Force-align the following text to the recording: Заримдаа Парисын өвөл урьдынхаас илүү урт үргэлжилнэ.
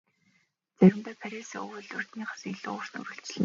Заримдаа 0.77 1.15
Парисын 1.21 1.61
өвөл 1.65 1.89
урьдынхаас 1.97 2.43
илүү 2.51 2.73
урт 2.79 2.93
үргэлжилнэ. 2.99 3.39